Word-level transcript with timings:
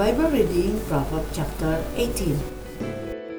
Bible 0.00 0.30
reading, 0.30 0.80
Proverbs 0.88 1.28
chapter 1.36 1.84
18. 1.94 2.40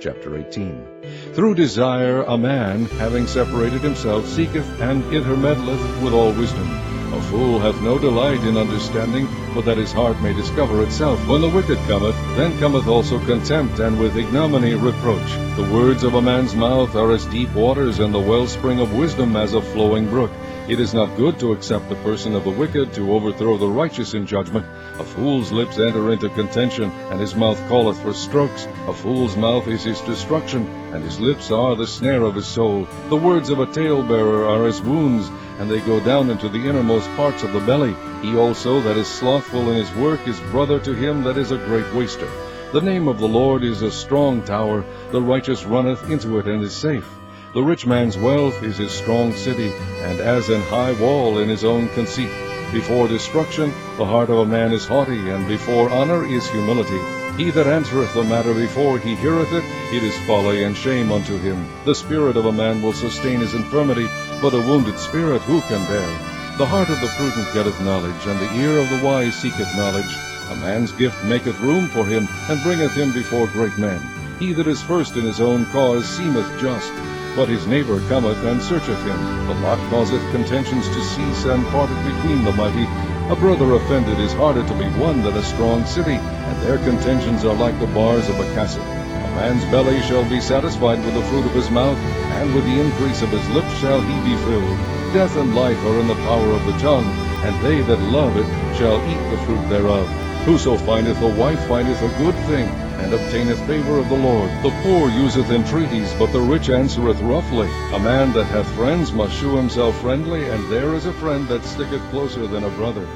Chapter 0.00 0.38
18 0.38 0.86
Through 1.34 1.54
desire 1.54 2.22
a 2.22 2.38
man, 2.38 2.86
having 2.96 3.26
separated 3.26 3.82
himself, 3.82 4.26
seeketh 4.26 4.80
and 4.80 5.04
intermeddleth 5.12 6.02
with 6.02 6.14
all 6.14 6.32
wisdom. 6.32 6.85
A 7.12 7.22
fool 7.22 7.58
hath 7.58 7.80
no 7.82 7.98
delight 7.98 8.42
in 8.44 8.56
understanding, 8.56 9.28
but 9.54 9.64
that 9.64 9.78
his 9.78 9.92
heart 9.92 10.20
may 10.20 10.32
discover 10.32 10.82
itself. 10.82 11.26
When 11.28 11.40
the 11.40 11.48
wicked 11.48 11.78
cometh, 11.86 12.16
then 12.36 12.58
cometh 12.58 12.86
also 12.88 13.18
contempt, 13.20 13.78
and 13.78 13.98
with 13.98 14.16
ignominy 14.16 14.74
reproach. 14.74 15.30
The 15.56 15.70
words 15.72 16.02
of 16.02 16.14
a 16.14 16.22
man's 16.22 16.54
mouth 16.54 16.94
are 16.94 17.12
as 17.12 17.24
deep 17.26 17.52
waters, 17.54 18.00
and 18.00 18.12
the 18.12 18.20
wellspring 18.20 18.80
of 18.80 18.94
wisdom 18.94 19.36
as 19.36 19.54
a 19.54 19.62
flowing 19.62 20.08
brook. 20.08 20.30
It 20.68 20.80
is 20.80 20.92
not 20.92 21.16
good 21.16 21.38
to 21.38 21.52
accept 21.52 21.88
the 21.88 21.94
person 21.96 22.34
of 22.34 22.42
the 22.42 22.50
wicked, 22.50 22.92
to 22.94 23.12
overthrow 23.12 23.56
the 23.56 23.68
righteous 23.68 24.14
in 24.14 24.26
judgment. 24.26 24.66
A 24.98 25.04
fool's 25.04 25.52
lips 25.52 25.78
enter 25.78 26.12
into 26.12 26.28
contention, 26.30 26.90
and 27.10 27.20
his 27.20 27.36
mouth 27.36 27.58
calleth 27.68 28.02
for 28.02 28.12
strokes. 28.12 28.66
A 28.88 28.92
fool's 28.92 29.36
mouth 29.36 29.68
is 29.68 29.84
his 29.84 30.00
destruction, 30.00 30.66
and 30.92 31.04
his 31.04 31.20
lips 31.20 31.52
are 31.52 31.76
the 31.76 31.86
snare 31.86 32.24
of 32.24 32.34
his 32.34 32.46
soul. 32.46 32.88
The 33.08 33.16
words 33.16 33.48
of 33.48 33.60
a 33.60 33.66
talebearer 33.66 34.48
are 34.48 34.66
as 34.66 34.82
wounds, 34.82 35.30
and 35.58 35.70
they 35.70 35.80
go 35.80 36.00
down 36.00 36.30
into 36.30 36.48
the 36.48 36.68
innermost 36.68 37.08
parts 37.16 37.42
of 37.42 37.52
the 37.52 37.60
belly. 37.60 37.94
He 38.22 38.36
also 38.36 38.80
that 38.82 38.96
is 38.96 39.06
slothful 39.06 39.70
in 39.70 39.76
his 39.76 39.94
work 39.94 40.26
is 40.28 40.38
brother 40.52 40.78
to 40.80 40.94
him 40.94 41.22
that 41.24 41.38
is 41.38 41.50
a 41.50 41.58
great 41.58 41.92
waster. 41.94 42.28
The 42.72 42.80
name 42.80 43.08
of 43.08 43.18
the 43.18 43.28
Lord 43.28 43.62
is 43.62 43.82
a 43.82 43.90
strong 43.90 44.42
tower, 44.42 44.84
the 45.12 45.22
righteous 45.22 45.64
runneth 45.64 46.10
into 46.10 46.38
it 46.38 46.46
and 46.46 46.62
is 46.62 46.74
safe. 46.74 47.08
The 47.54 47.62
rich 47.62 47.86
man's 47.86 48.18
wealth 48.18 48.62
is 48.62 48.76
his 48.76 48.92
strong 48.92 49.32
city, 49.32 49.72
and 50.02 50.20
as 50.20 50.50
an 50.50 50.60
high 50.62 50.92
wall 50.92 51.38
in 51.38 51.48
his 51.48 51.64
own 51.64 51.88
conceit. 51.90 52.30
Before 52.72 53.08
destruction 53.08 53.72
the 53.96 54.04
heart 54.04 54.28
of 54.28 54.38
a 54.38 54.44
man 54.44 54.72
is 54.72 54.86
haughty, 54.86 55.30
and 55.30 55.48
before 55.48 55.88
honor 55.88 56.26
is 56.26 56.50
humility. 56.50 57.25
He 57.36 57.50
that 57.50 57.66
answereth 57.66 58.14
the 58.14 58.24
matter 58.24 58.54
before 58.54 58.98
he 58.98 59.14
heareth 59.14 59.52
it, 59.52 59.62
it 59.92 60.02
is 60.02 60.16
folly 60.26 60.64
and 60.64 60.74
shame 60.74 61.12
unto 61.12 61.36
him. 61.36 61.68
The 61.84 61.94
spirit 61.94 62.34
of 62.34 62.46
a 62.46 62.52
man 62.52 62.80
will 62.80 62.94
sustain 62.94 63.40
his 63.40 63.52
infirmity, 63.52 64.06
but 64.40 64.54
a 64.54 64.60
wounded 64.60 64.98
spirit 64.98 65.42
who 65.42 65.60
can 65.62 65.86
bear? 65.86 66.08
The 66.56 66.64
heart 66.64 66.88
of 66.88 66.98
the 67.02 67.12
prudent 67.18 67.52
getteth 67.52 67.78
knowledge, 67.82 68.26
and 68.26 68.40
the 68.40 68.54
ear 68.56 68.78
of 68.78 68.88
the 68.88 69.04
wise 69.04 69.34
seeketh 69.34 69.76
knowledge. 69.76 70.16
A 70.50 70.56
man's 70.56 70.92
gift 70.92 71.22
maketh 71.24 71.60
room 71.60 71.88
for 71.88 72.06
him, 72.06 72.26
and 72.48 72.62
bringeth 72.62 72.96
him 72.96 73.12
before 73.12 73.48
great 73.48 73.76
men. 73.76 74.00
He 74.38 74.54
that 74.54 74.66
is 74.66 74.80
first 74.80 75.16
in 75.16 75.26
his 75.26 75.40
own 75.40 75.66
cause 75.66 76.08
seemeth 76.08 76.48
just, 76.58 76.90
but 77.36 77.50
his 77.50 77.66
neighbor 77.66 78.00
cometh 78.08 78.42
and 78.44 78.62
searcheth 78.62 79.02
him. 79.04 79.46
The 79.46 79.60
lot 79.60 79.78
causeth 79.90 80.22
contentions 80.32 80.88
to 80.88 81.04
cease, 81.04 81.44
and 81.44 81.66
parteth 81.66 82.02
between 82.02 82.44
the 82.44 82.52
mighty. 82.52 83.15
A 83.28 83.34
brother 83.34 83.72
offended 83.72 84.20
is 84.20 84.32
harder 84.32 84.62
to 84.62 84.74
be 84.74 84.88
won 85.00 85.20
than 85.20 85.36
a 85.36 85.42
strong 85.42 85.84
city, 85.84 86.14
and 86.14 86.62
their 86.62 86.78
contentions 86.78 87.44
are 87.44 87.56
like 87.56 87.76
the 87.80 87.88
bars 87.88 88.28
of 88.28 88.38
a 88.38 88.54
castle. 88.54 88.84
A 88.84 89.30
man's 89.34 89.64
belly 89.64 90.00
shall 90.02 90.22
be 90.30 90.40
satisfied 90.40 91.04
with 91.04 91.14
the 91.14 91.24
fruit 91.24 91.44
of 91.44 91.50
his 91.50 91.68
mouth, 91.68 91.98
and 92.38 92.54
with 92.54 92.64
the 92.64 92.80
increase 92.80 93.22
of 93.22 93.30
his 93.30 93.48
lips 93.50 93.76
shall 93.80 94.00
he 94.00 94.14
be 94.30 94.36
filled. 94.44 94.78
Death 95.12 95.36
and 95.36 95.56
life 95.56 95.82
are 95.86 95.98
in 95.98 96.06
the 96.06 96.22
power 96.22 96.52
of 96.52 96.64
the 96.66 96.78
tongue, 96.78 97.06
and 97.42 97.66
they 97.66 97.80
that 97.82 98.00
love 98.12 98.36
it 98.36 98.46
shall 98.78 99.02
eat 99.10 99.30
the 99.30 99.42
fruit 99.44 99.68
thereof. 99.70 100.06
Whoso 100.44 100.76
findeth 100.76 101.20
a 101.20 101.34
wife 101.34 101.66
findeth 101.66 102.00
a 102.02 102.18
good 102.22 102.36
thing, 102.46 102.70
and 103.06 103.14
obtaineth 103.14 103.64
favor 103.68 103.98
of 103.98 104.08
the 104.08 104.16
Lord. 104.16 104.50
The 104.64 104.76
poor 104.82 105.08
useth 105.08 105.50
entreaties, 105.50 106.12
but 106.14 106.32
the 106.32 106.40
rich 106.40 106.70
answereth 106.70 107.20
roughly. 107.20 107.68
A 107.92 108.00
man 108.00 108.32
that 108.32 108.46
hath 108.46 108.68
friends 108.74 109.12
must 109.12 109.38
shew 109.38 109.56
himself 109.56 110.00
friendly, 110.00 110.48
and 110.48 110.68
there 110.72 110.92
is 110.92 111.06
a 111.06 111.12
friend 111.12 111.46
that 111.46 111.64
sticketh 111.64 112.02
closer 112.10 112.48
than 112.48 112.64
a 112.64 112.70
brother. 112.70 113.06